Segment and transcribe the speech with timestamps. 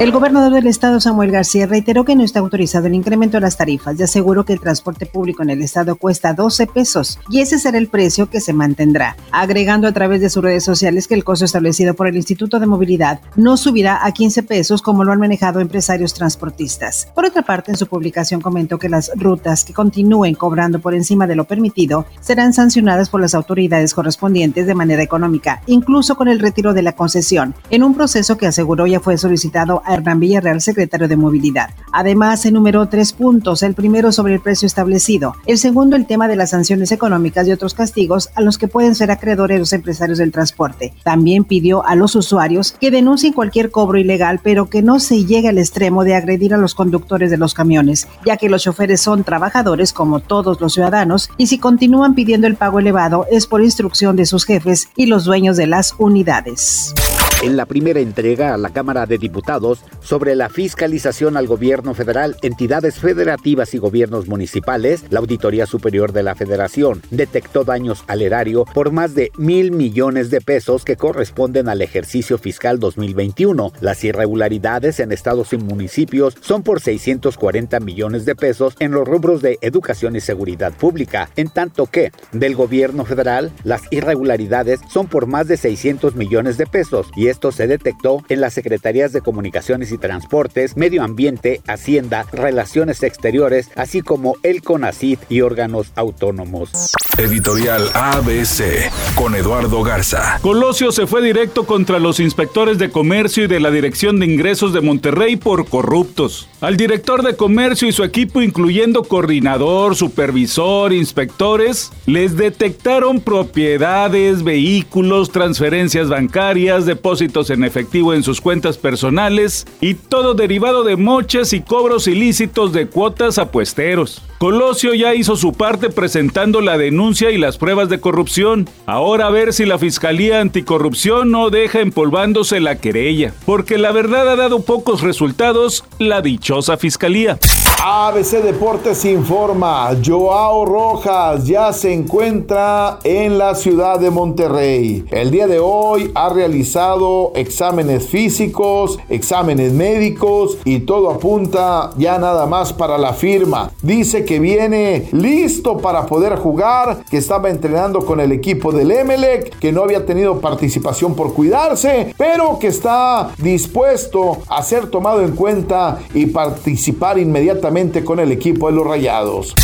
[0.00, 3.56] El gobernador del estado, Samuel García, reiteró que no está autorizado el incremento de las
[3.56, 7.58] tarifas y aseguró que el transporte público en el estado cuesta 12 pesos y ese
[7.58, 11.22] será el precio que se mantendrá, agregando a través de sus redes sociales que el
[11.22, 15.20] costo establecido por el Instituto de Movilidad no subirá a 15 pesos como lo han
[15.20, 17.06] manejado empresarios transportistas.
[17.14, 21.28] Por otra parte, en su publicación comentó que las rutas que continúen cobrando por encima
[21.28, 26.40] de lo permitido serán sancionadas por las autoridades correspondientes de manera económica, incluso con el
[26.40, 30.60] retiro de la concesión, en un proceso que aseguró ya fue solicitado a Hernán Villarreal,
[30.60, 31.70] secretario de Movilidad.
[31.92, 36.36] Además, enumeró tres puntos, el primero sobre el precio establecido, el segundo el tema de
[36.36, 40.32] las sanciones económicas y otros castigos a los que pueden ser acreedores los empresarios del
[40.32, 40.92] transporte.
[41.04, 45.48] También pidió a los usuarios que denuncien cualquier cobro ilegal, pero que no se llegue
[45.48, 49.24] al extremo de agredir a los conductores de los camiones, ya que los choferes son
[49.24, 54.16] trabajadores como todos los ciudadanos y si continúan pidiendo el pago elevado es por instrucción
[54.16, 56.94] de sus jefes y los dueños de las unidades
[57.42, 62.36] en la primera entrega a la Cámara de Diputados sobre la fiscalización al gobierno federal,
[62.42, 68.64] entidades federativas y gobiernos municipales, la Auditoría Superior de la Federación detectó daños al erario
[68.72, 73.72] por más de mil millones de pesos que corresponden al ejercicio fiscal 2021.
[73.80, 79.42] Las irregularidades en estados y municipios son por 640 millones de pesos en los rubros
[79.42, 85.26] de educación y seguridad pública, en tanto que del gobierno federal las irregularidades son por
[85.26, 89.90] más de 600 millones de pesos y esto se detectó en las Secretarías de Comunicaciones
[89.90, 96.92] y Transportes, Medio Ambiente, Hacienda, Relaciones Exteriores, así como el CONACID y órganos autónomos.
[97.18, 100.38] Editorial ABC con Eduardo Garza.
[100.42, 104.72] Colosio se fue directo contra los inspectores de comercio y de la Dirección de Ingresos
[104.72, 106.48] de Monterrey por corruptos.
[106.60, 115.32] Al director de comercio y su equipo, incluyendo coordinador, supervisor, inspectores, les detectaron propiedades, vehículos,
[115.32, 121.60] transferencias bancarias, depósitos en efectivo en sus cuentas personales y todo derivado de moches y
[121.60, 124.22] cobros ilícitos de cuotas a puesteros.
[124.38, 128.68] Colosio ya hizo su parte presentando la denuncia y las pruebas de corrupción.
[128.86, 134.28] Ahora a ver si la Fiscalía Anticorrupción no deja empolvándose la querella, porque la verdad
[134.28, 137.38] ha dado pocos resultados la dichosa Fiscalía.
[137.84, 145.04] ABC Deportes informa, Joao Rojas ya se encuentra en la ciudad de Monterrey.
[145.10, 152.46] El día de hoy ha realizado exámenes físicos, exámenes médicos y todo apunta ya nada
[152.46, 153.70] más para la firma.
[153.82, 159.58] Dice que viene listo para poder jugar, que estaba entrenando con el equipo del Emelec,
[159.58, 165.34] que no había tenido participación por cuidarse, pero que está dispuesto a ser tomado en
[165.34, 169.54] cuenta y participar inmediatamente con el equipo de los Rayados.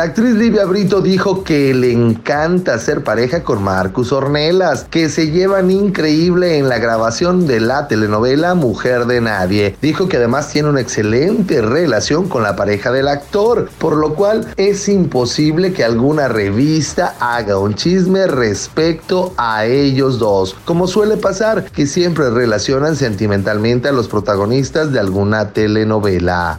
[0.00, 5.30] La actriz Livia Brito dijo que le encanta ser pareja con Marcus Ornelas, que se
[5.30, 9.76] llevan increíble en la grabación de la telenovela Mujer de Nadie.
[9.82, 14.46] Dijo que además tiene una excelente relación con la pareja del actor, por lo cual
[14.56, 21.64] es imposible que alguna revista haga un chisme respecto a ellos dos, como suele pasar,
[21.72, 26.56] que siempre relacionan sentimentalmente a los protagonistas de alguna telenovela.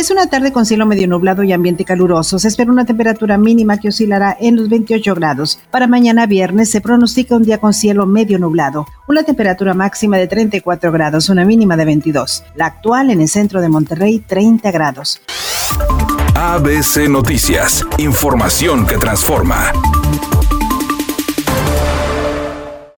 [0.00, 2.38] Es una tarde con cielo medio nublado y ambiente caluroso.
[2.38, 5.60] Se espera una temperatura mínima que oscilará en los 28 grados.
[5.70, 8.86] Para mañana viernes se pronostica un día con cielo medio nublado.
[9.08, 12.44] Una temperatura máxima de 34 grados, una mínima de 22.
[12.54, 15.20] La actual en el centro de Monterrey, 30 grados.
[16.34, 17.84] ABC Noticias.
[17.98, 19.70] Información que transforma.